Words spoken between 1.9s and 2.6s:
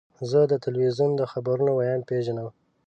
پیژنم.